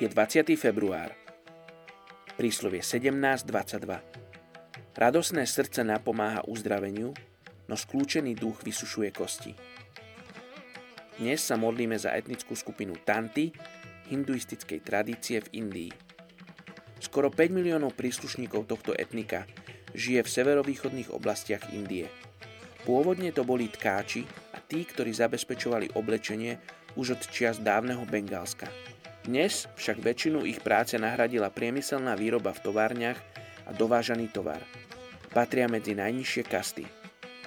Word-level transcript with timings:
Je 0.00 0.08
20. 0.08 0.56
február. 0.56 1.12
Príslovie 2.40 2.80
17.22. 2.80 4.00
Radosné 4.96 5.44
srdce 5.44 5.84
napomáha 5.84 6.40
uzdraveniu, 6.48 7.12
no 7.68 7.76
skľúčený 7.76 8.32
duch 8.32 8.64
vysušuje 8.64 9.12
kosti. 9.12 9.52
Dnes 11.20 11.44
sa 11.44 11.60
modlíme 11.60 12.00
za 12.00 12.16
etnickú 12.16 12.56
skupinu 12.56 12.96
Tanti, 13.04 13.52
hinduistickej 14.08 14.80
tradície 14.80 15.44
v 15.44 15.68
Indii. 15.68 15.92
Skoro 16.96 17.28
5 17.28 17.52
miliónov 17.52 17.92
príslušníkov 17.92 18.72
tohto 18.72 18.96
etnika 18.96 19.44
žije 19.92 20.24
v 20.24 20.32
severovýchodných 20.32 21.12
oblastiach 21.12 21.76
Indie. 21.76 22.08
Pôvodne 22.88 23.36
to 23.36 23.44
boli 23.44 23.68
tkáči 23.68 24.24
a 24.56 24.64
tí, 24.64 24.80
ktorí 24.80 25.12
zabezpečovali 25.12 25.92
oblečenie 25.92 26.56
už 26.96 27.20
od 27.20 27.22
čias 27.28 27.60
dávneho 27.60 28.08
Bengálska. 28.08 28.72
Dnes 29.20 29.68
však 29.76 30.00
väčšinu 30.00 30.48
ich 30.48 30.64
práce 30.64 30.96
nahradila 30.96 31.52
priemyselná 31.52 32.16
výroba 32.16 32.56
v 32.56 32.64
továrniach 32.64 33.20
a 33.68 33.76
dovážaný 33.76 34.32
tovar. 34.32 34.64
Patria 35.28 35.68
medzi 35.68 35.92
najnižšie 35.92 36.42
kasty. 36.48 36.88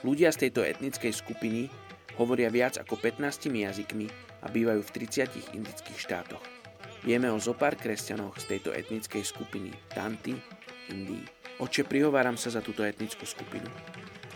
Ľudia 0.05 0.29
z 0.29 0.47
tejto 0.47 0.61
etnickej 0.61 1.09
skupiny 1.09 1.73
hovoria 2.21 2.53
viac 2.53 2.77
ako 2.77 3.01
15 3.01 3.49
jazykmi 3.49 4.05
a 4.45 4.53
bývajú 4.53 4.85
v 4.85 4.93
30 5.01 5.57
indických 5.57 5.97
štátoch. 5.97 6.45
Vieme 7.01 7.33
o 7.33 7.41
zopár 7.41 7.73
kresťanoch 7.73 8.37
z 8.37 8.53
tejto 8.53 8.69
etnickej 8.69 9.25
skupiny 9.25 9.73
Tanti, 9.89 10.37
Indii. 10.93 11.25
Oče, 11.57 11.89
prihováram 11.89 12.37
sa 12.37 12.53
za 12.53 12.61
túto 12.61 12.85
etnickú 12.85 13.25
skupinu, 13.25 13.67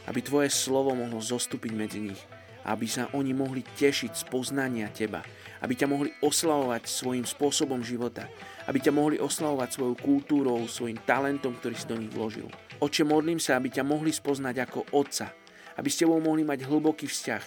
aby 0.10 0.26
Tvoje 0.26 0.50
slovo 0.50 0.98
mohlo 0.98 1.22
zostúpiť 1.22 1.72
medzi 1.78 2.02
nich 2.02 2.22
aby 2.68 2.86
sa 2.86 3.08
oni 3.16 3.32
mohli 3.32 3.64
tešiť 3.64 4.12
z 4.12 4.24
poznania 4.28 4.92
Teba, 4.92 5.24
aby 5.64 5.74
ťa 5.74 5.88
mohli 5.88 6.12
oslavovať 6.20 6.84
svojim 6.84 7.24
spôsobom 7.24 7.80
života, 7.80 8.28
aby 8.68 8.84
ťa 8.84 8.92
mohli 8.92 9.18
oslavovať 9.18 9.70
svojou 9.72 9.96
kultúrou, 9.96 10.60
svojim 10.68 11.00
talentom, 11.08 11.56
ktorý 11.56 11.76
si 11.80 11.88
do 11.88 11.96
nich 11.96 12.12
vložil. 12.12 12.52
Oče, 12.84 13.08
modlím 13.08 13.40
sa, 13.40 13.56
aby 13.58 13.72
ťa 13.72 13.88
mohli 13.88 14.12
spoznať 14.12 14.56
ako 14.68 14.80
Otca, 14.94 15.32
aby 15.80 15.88
s 15.88 15.98
Tebou 16.04 16.20
mohli 16.20 16.44
mať 16.44 16.68
hlboký 16.68 17.08
vzťah. 17.08 17.44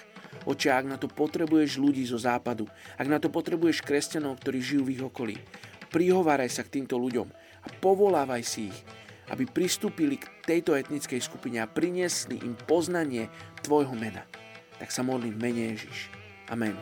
Oče, 0.49 0.73
ak 0.73 0.87
na 0.89 0.97
to 0.97 1.07
potrebuješ 1.07 1.77
ľudí 1.77 2.03
zo 2.09 2.17
západu, 2.17 2.65
ak 2.97 3.07
na 3.07 3.21
to 3.21 3.29
potrebuješ 3.29 3.85
kresťanov, 3.85 4.41
ktorí 4.41 4.59
žijú 4.59 4.83
v 4.89 4.93
ich 4.97 5.03
okolí, 5.05 5.37
prihováraj 5.93 6.49
sa 6.49 6.63
k 6.65 6.81
týmto 6.81 6.97
ľuďom 6.97 7.29
a 7.61 7.69
povolávaj 7.79 8.43
si 8.43 8.73
ich, 8.73 8.79
aby 9.31 9.47
pristúpili 9.47 10.19
k 10.19 10.27
tejto 10.43 10.75
etnickej 10.75 11.21
skupine 11.23 11.63
a 11.63 11.71
priniesli 11.71 12.41
im 12.43 12.59
poznanie 12.67 13.31
Tvojho 13.63 13.95
mena 13.95 14.27
tak 14.81 14.89
sa 14.89 15.05
modlím 15.05 15.37
v 15.37 15.41
mene 15.45 15.63
Ježiš. 15.77 16.09
Amen. 16.49 16.73